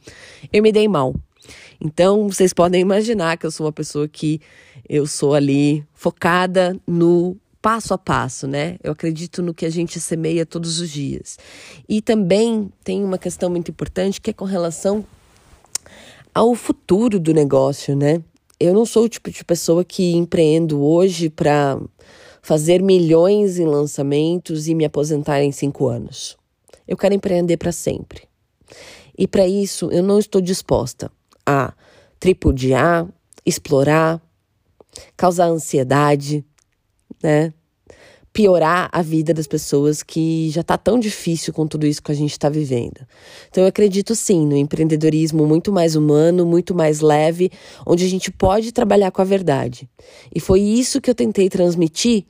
eu 0.51 0.61
me 0.61 0.71
dei 0.71 0.87
mal. 0.87 1.13
Então, 1.79 2.29
vocês 2.29 2.53
podem 2.53 2.81
imaginar 2.81 3.37
que 3.37 3.45
eu 3.45 3.51
sou 3.51 3.65
uma 3.65 3.71
pessoa 3.71 4.07
que 4.07 4.41
eu 4.87 5.05
sou 5.05 5.33
ali 5.33 5.83
focada 5.93 6.79
no 6.87 7.37
passo 7.61 7.93
a 7.93 7.97
passo, 7.97 8.47
né? 8.47 8.77
Eu 8.83 8.91
acredito 8.91 9.41
no 9.41 9.53
que 9.53 9.65
a 9.65 9.69
gente 9.69 9.99
semeia 9.99 10.45
todos 10.45 10.79
os 10.79 10.89
dias. 10.89 11.37
E 11.89 12.01
também 12.01 12.71
tem 12.83 13.03
uma 13.03 13.17
questão 13.17 13.49
muito 13.49 13.71
importante 13.71 14.21
que 14.21 14.29
é 14.29 14.33
com 14.33 14.45
relação 14.45 15.03
ao 16.33 16.53
futuro 16.53 17.19
do 17.19 17.33
negócio, 17.33 17.95
né? 17.95 18.21
Eu 18.59 18.73
não 18.73 18.85
sou 18.85 19.05
o 19.05 19.09
tipo 19.09 19.29
de 19.29 19.43
pessoa 19.43 19.83
que 19.83 20.13
empreendo 20.13 20.81
hoje 20.81 21.29
para 21.29 21.79
fazer 22.41 22.81
milhões 22.81 23.57
em 23.59 23.65
lançamentos 23.65 24.67
e 24.67 24.75
me 24.75 24.85
aposentar 24.85 25.41
em 25.41 25.51
cinco 25.51 25.87
anos. 25.87 26.37
Eu 26.87 26.95
quero 26.95 27.15
empreender 27.15 27.57
para 27.57 27.71
sempre. 27.71 28.23
E 29.17 29.27
para 29.27 29.47
isso, 29.47 29.89
eu 29.91 30.03
não 30.03 30.19
estou 30.19 30.41
disposta 30.41 31.11
a 31.45 31.73
tripudiar, 32.19 33.07
explorar, 33.45 34.21
causar 35.17 35.47
ansiedade, 35.47 36.45
né? 37.21 37.53
Piorar 38.35 38.89
a 38.91 39.01
vida 39.01 39.33
das 39.33 39.47
pessoas 39.47 40.03
que 40.03 40.49
já 40.49 40.59
está 40.59 40.77
tão 40.77 40.99
difícil 40.99 41.53
com 41.53 41.65
tudo 41.65 41.87
isso 41.87 42.03
que 42.03 42.11
a 42.11 42.15
gente 42.15 42.33
está 42.33 42.49
vivendo. 42.49 43.07
Então 43.49 43.63
eu 43.63 43.69
acredito 43.69 44.13
sim 44.13 44.45
no 44.45 44.57
empreendedorismo 44.57 45.47
muito 45.47 45.71
mais 45.71 45.95
humano, 45.95 46.45
muito 46.45 46.75
mais 46.75 46.99
leve, 46.99 47.49
onde 47.85 48.03
a 48.03 48.09
gente 48.09 48.29
pode 48.29 48.73
trabalhar 48.73 49.09
com 49.09 49.21
a 49.21 49.25
verdade. 49.25 49.89
E 50.35 50.41
foi 50.41 50.59
isso 50.59 50.99
que 50.99 51.09
eu 51.09 51.15
tentei 51.15 51.47
transmitir 51.47 52.25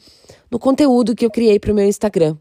no 0.52 0.60
conteúdo 0.60 1.16
que 1.16 1.26
eu 1.26 1.32
criei 1.32 1.60
para 1.60 1.72
o 1.72 1.76
meu 1.76 1.88
Instagram. 1.88 2.38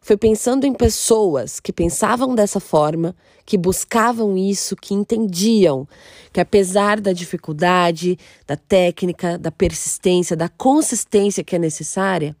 Foi 0.00 0.16
pensando 0.16 0.66
em 0.66 0.74
pessoas 0.74 1.60
que 1.60 1.72
pensavam 1.72 2.34
dessa 2.34 2.58
forma, 2.58 3.14
que 3.44 3.56
buscavam 3.56 4.36
isso, 4.36 4.74
que 4.74 4.94
entendiam 4.94 5.86
que 6.32 6.40
apesar 6.40 7.00
da 7.00 7.12
dificuldade, 7.12 8.18
da 8.48 8.56
técnica, 8.56 9.38
da 9.38 9.52
persistência, 9.52 10.36
da 10.36 10.48
consistência 10.48 11.44
que 11.44 11.54
é 11.54 11.58
necessária, 11.60 12.34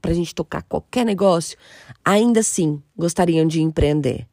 para 0.00 0.10
a 0.10 0.14
gente 0.14 0.34
tocar 0.34 0.62
qualquer 0.62 1.04
negócio, 1.04 1.56
ainda 2.04 2.40
assim 2.40 2.82
gostariam 2.96 3.46
de 3.46 3.60
empreender. 3.60 4.26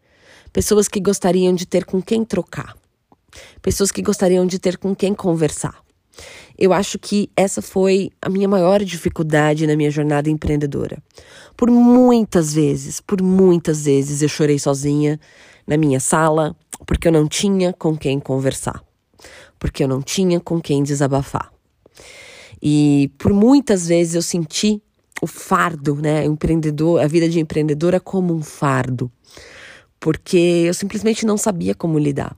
Pessoas 0.51 0.87
que 0.87 0.99
gostariam 0.99 1.53
de 1.53 1.65
ter 1.65 1.85
com 1.85 2.01
quem 2.01 2.23
trocar. 2.23 2.75
Pessoas 3.61 3.91
que 3.91 4.01
gostariam 4.01 4.45
de 4.45 4.57
ter 4.57 4.77
com 4.77 4.95
quem 4.95 5.13
conversar. 5.13 5.83
Eu 6.57 6.71
acho 6.71 6.97
que 6.97 7.29
essa 7.35 7.61
foi 7.61 8.09
a 8.21 8.29
minha 8.29 8.47
maior 8.47 8.81
dificuldade 8.83 9.67
na 9.67 9.75
minha 9.75 9.91
jornada 9.91 10.29
empreendedora. 10.29 10.97
Por 11.57 11.69
muitas 11.69 12.53
vezes, 12.53 13.01
por 13.01 13.21
muitas 13.21 13.83
vezes 13.83 14.21
eu 14.21 14.29
chorei 14.29 14.57
sozinha 14.57 15.19
na 15.67 15.75
minha 15.75 15.99
sala, 15.99 16.55
porque 16.85 17.07
eu 17.07 17.11
não 17.11 17.27
tinha 17.27 17.73
com 17.73 17.97
quem 17.97 18.19
conversar, 18.19 18.81
porque 19.59 19.83
eu 19.83 19.87
não 19.87 20.01
tinha 20.01 20.39
com 20.39 20.61
quem 20.61 20.83
desabafar. 20.83 21.51
E 22.61 23.11
por 23.17 23.33
muitas 23.33 23.87
vezes 23.87 24.15
eu 24.15 24.21
senti 24.21 24.81
o 25.25 25.27
fardo, 25.27 25.95
né? 25.95 26.23
Empreendedor, 26.23 27.01
a 27.01 27.07
vida 27.07 27.27
de 27.27 27.39
empreendedora 27.39 27.99
como 27.99 28.33
um 28.33 28.41
fardo, 28.41 29.11
porque 29.99 30.63
eu 30.67 30.73
simplesmente 30.73 31.25
não 31.25 31.37
sabia 31.37 31.73
como 31.73 31.99
lidar. 31.99 32.37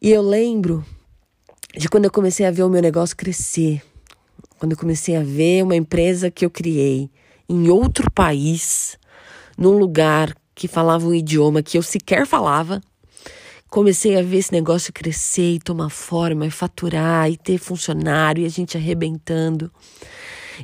E 0.00 0.10
eu 0.10 0.22
lembro 0.22 0.84
de 1.76 1.88
quando 1.88 2.06
eu 2.06 2.10
comecei 2.10 2.46
a 2.46 2.50
ver 2.50 2.62
o 2.62 2.70
meu 2.70 2.80
negócio 2.80 3.14
crescer, 3.14 3.82
quando 4.58 4.72
eu 4.72 4.78
comecei 4.78 5.16
a 5.16 5.22
ver 5.22 5.62
uma 5.62 5.76
empresa 5.76 6.30
que 6.30 6.44
eu 6.44 6.50
criei 6.50 7.10
em 7.48 7.68
outro 7.68 8.10
país, 8.10 8.98
num 9.56 9.78
lugar 9.78 10.34
que 10.54 10.66
falava 10.66 11.06
um 11.06 11.14
idioma 11.14 11.62
que 11.62 11.76
eu 11.76 11.82
sequer 11.82 12.26
falava, 12.26 12.80
comecei 13.68 14.18
a 14.18 14.22
ver 14.22 14.38
esse 14.38 14.52
negócio 14.52 14.92
crescer 14.92 15.56
e 15.56 15.60
tomar 15.60 15.90
forma, 15.90 16.46
e 16.46 16.50
faturar, 16.50 17.30
e 17.30 17.36
ter 17.36 17.58
funcionário, 17.58 18.42
e 18.42 18.46
a 18.46 18.48
gente 18.48 18.76
arrebentando. 18.76 19.70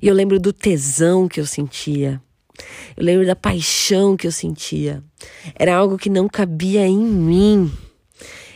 E 0.01 0.09
eu 0.09 0.15
lembro 0.15 0.39
do 0.39 0.53
tesão 0.53 1.29
que 1.29 1.41
eu 1.41 1.47
sentia. 1.47 2.23
Eu 2.97 3.05
lembro 3.05 3.27
da 3.27 3.37
paixão 3.37 4.17
que 4.17 4.27
eu 4.27 4.33
sentia. 4.33 5.03
Era 5.55 5.77
algo 5.77 5.99
que 5.99 6.09
não 6.09 6.29
cabia 6.29 6.87
em 6.87 6.99
mim. 6.99 7.73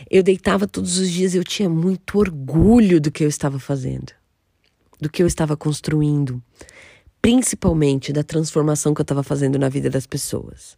Eu 0.09 0.23
deitava 0.23 0.67
todos 0.67 0.97
os 0.97 1.09
dias, 1.09 1.35
eu 1.35 1.43
tinha 1.43 1.69
muito 1.69 2.17
orgulho 2.19 2.99
do 2.99 3.11
que 3.11 3.23
eu 3.23 3.29
estava 3.29 3.59
fazendo, 3.59 4.11
do 4.99 5.09
que 5.09 5.23
eu 5.23 5.27
estava 5.27 5.55
construindo. 5.55 6.41
principalmente 7.21 8.11
da 8.11 8.23
transformação 8.23 8.93
que 8.93 9.01
eu 9.01 9.03
estava 9.03 9.23
fazendo 9.23 9.59
na 9.59 9.69
vida 9.69 9.89
das 9.89 10.07
pessoas. 10.07 10.77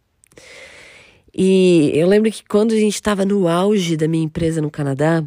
E 1.32 1.90
eu 1.94 2.06
lembro 2.06 2.30
que 2.30 2.44
quando 2.46 2.72
a 2.72 2.76
gente 2.76 2.94
estava 2.94 3.24
no 3.24 3.48
auge 3.48 3.96
da 3.96 4.06
minha 4.06 4.24
empresa 4.24 4.60
no 4.60 4.70
Canadá, 4.70 5.24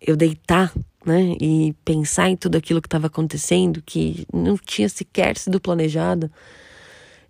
eu 0.00 0.16
deitar, 0.16 0.72
né, 1.06 1.36
e 1.40 1.74
pensar 1.84 2.28
em 2.28 2.36
tudo 2.36 2.56
aquilo 2.56 2.82
que 2.82 2.88
estava 2.88 3.06
acontecendo, 3.06 3.80
que 3.80 4.26
não 4.32 4.58
tinha 4.58 4.88
sequer 4.88 5.38
sido 5.38 5.60
planejado, 5.60 6.30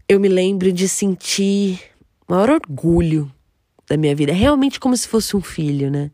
eu 0.09 0.19
me 0.19 0.29
lembro 0.29 0.73
de 0.73 0.89
sentir 0.89 1.81
maior 2.27 2.51
orgulho 2.51 3.31
da 3.89 3.97
minha 3.97 4.15
vida, 4.17 4.33
é 4.33 4.35
realmente 4.35 4.81
como 4.81 4.97
se 4.97 5.07
fosse 5.07 5.37
um 5.37 5.41
filho, 5.41 5.91
né? 5.91 6.11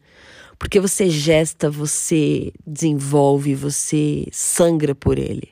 Porque 0.58 0.78
você 0.78 1.08
gesta, 1.08 1.70
você 1.70 2.52
desenvolve, 2.66 3.54
você 3.54 4.26
sangra 4.30 4.94
por 4.94 5.18
ele. 5.18 5.48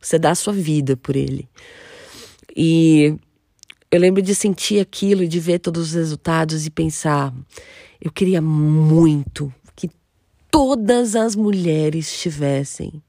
Você 0.00 0.18
dá 0.18 0.30
a 0.30 0.34
sua 0.34 0.52
vida 0.52 0.96
por 0.96 1.16
ele. 1.16 1.48
E 2.56 3.14
eu 3.90 4.00
lembro 4.00 4.22
de 4.22 4.34
sentir 4.34 4.80
aquilo 4.80 5.22
e 5.22 5.28
de 5.28 5.40
ver 5.40 5.58
todos 5.58 5.88
os 5.88 5.94
resultados 5.94 6.64
e 6.66 6.70
pensar: 6.70 7.34
eu 8.00 8.10
queria 8.10 8.40
muito 8.40 9.52
todas 10.50 11.14
as 11.14 11.34
mulheres 11.34 12.18
tivessem, 12.18 13.02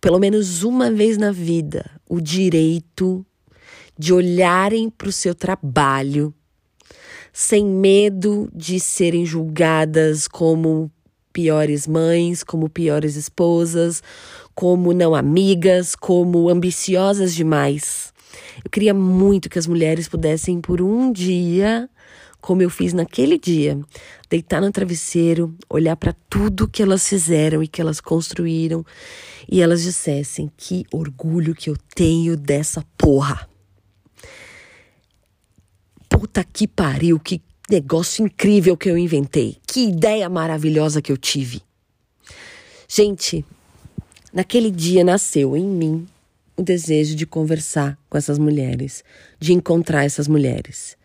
pelo 0.00 0.18
menos 0.18 0.62
uma 0.62 0.90
vez 0.90 1.16
na 1.16 1.32
vida, 1.32 1.90
o 2.08 2.20
direito 2.20 3.24
de 3.98 4.12
olharem 4.12 4.90
para 4.90 5.08
o 5.08 5.12
seu 5.12 5.34
trabalho 5.34 6.34
sem 7.38 7.66
medo 7.66 8.48
de 8.54 8.80
serem 8.80 9.26
julgadas 9.26 10.26
como 10.26 10.90
piores 11.34 11.86
mães, 11.86 12.42
como 12.42 12.66
piores 12.66 13.14
esposas, 13.14 14.02
como 14.54 14.94
não 14.94 15.14
amigas, 15.14 15.94
como 15.94 16.48
ambiciosas 16.48 17.34
demais. 17.34 18.10
Eu 18.64 18.70
queria 18.70 18.94
muito 18.94 19.50
que 19.50 19.58
as 19.58 19.66
mulheres 19.66 20.08
pudessem, 20.08 20.62
por 20.62 20.80
um 20.80 21.12
dia, 21.12 21.90
como 22.46 22.62
eu 22.62 22.70
fiz 22.70 22.92
naquele 22.92 23.36
dia, 23.40 23.76
deitar 24.30 24.60
no 24.60 24.70
travesseiro, 24.70 25.52
olhar 25.68 25.96
para 25.96 26.14
tudo 26.30 26.68
que 26.68 26.80
elas 26.80 27.08
fizeram 27.08 27.60
e 27.60 27.66
que 27.66 27.80
elas 27.80 28.00
construíram 28.00 28.86
e 29.50 29.60
elas 29.60 29.82
dissessem: 29.82 30.48
que 30.56 30.86
orgulho 30.92 31.56
que 31.56 31.68
eu 31.68 31.76
tenho 31.92 32.36
dessa 32.36 32.84
porra. 32.96 33.48
Puta 36.08 36.44
que 36.44 36.68
pariu, 36.68 37.18
que 37.18 37.42
negócio 37.68 38.24
incrível 38.24 38.76
que 38.76 38.88
eu 38.88 38.96
inventei. 38.96 39.56
Que 39.66 39.88
ideia 39.88 40.28
maravilhosa 40.28 41.02
que 41.02 41.10
eu 41.10 41.16
tive. 41.16 41.60
Gente, 42.86 43.44
naquele 44.32 44.70
dia 44.70 45.02
nasceu 45.02 45.56
em 45.56 45.66
mim 45.66 46.06
o 46.56 46.62
desejo 46.62 47.16
de 47.16 47.26
conversar 47.26 47.98
com 48.08 48.16
essas 48.16 48.38
mulheres, 48.38 49.02
de 49.40 49.52
encontrar 49.52 50.04
essas 50.04 50.28
mulheres. 50.28 50.96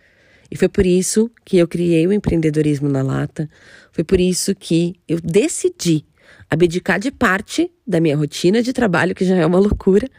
E 0.51 0.57
foi 0.57 0.67
por 0.67 0.85
isso 0.85 1.31
que 1.45 1.57
eu 1.57 1.67
criei 1.67 2.05
o 2.05 2.11
empreendedorismo 2.11 2.89
na 2.89 3.01
lata. 3.01 3.49
Foi 3.93 4.03
por 4.03 4.19
isso 4.19 4.53
que 4.53 4.95
eu 5.07 5.19
decidi 5.21 6.05
abdicar 6.49 6.99
de 6.99 7.09
parte 7.09 7.71
da 7.87 8.01
minha 8.01 8.17
rotina 8.17 8.61
de 8.61 8.73
trabalho, 8.73 9.15
que 9.15 9.23
já 9.23 9.37
é 9.37 9.45
uma 9.45 9.57
loucura, 9.57 10.09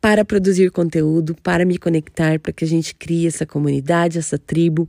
para 0.00 0.24
produzir 0.24 0.72
conteúdo, 0.72 1.36
para 1.44 1.64
me 1.64 1.78
conectar, 1.78 2.40
para 2.40 2.52
que 2.52 2.64
a 2.64 2.68
gente 2.68 2.92
crie 2.92 3.28
essa 3.28 3.46
comunidade, 3.46 4.18
essa 4.18 4.36
tribo, 4.36 4.88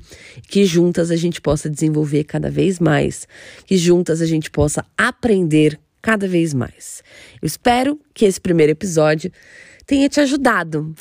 que 0.50 0.65
juntas 0.65 1.12
a 1.12 1.15
gente 1.15 1.39
possa 1.39 1.70
desenvolver 1.70 2.24
cada 2.24 2.50
vez 2.50 2.80
mais, 2.80 3.27
que 3.68 3.77
juntas 3.77 4.22
a 4.22 4.25
gente 4.25 4.50
possa 4.50 4.84
aprender 4.98 5.80
cada 6.01 6.27
vez 6.27 6.51
mais. 6.51 7.03
Eu 7.39 7.46
espero 7.46 8.00
que 8.12 8.25
esse 8.25 8.42
primeiro 8.42 8.72
episódio 8.72 9.32
tenha 9.86 10.10
te 10.10 10.20
ajudado 10.20 10.96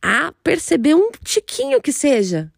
a 0.00 0.32
perceber 0.42 0.94
um 0.94 1.10
tiquinho 1.22 1.80
que 1.82 1.92
seja 1.92 2.50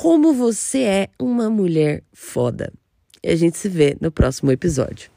como 0.00 0.32
você 0.32 0.82
é 0.84 1.08
uma 1.18 1.50
mulher 1.50 2.04
foda. 2.12 2.72
E 3.20 3.30
a 3.30 3.34
gente 3.34 3.58
se 3.58 3.68
vê 3.68 3.96
no 4.00 4.12
próximo 4.12 4.52
episódio. 4.52 5.10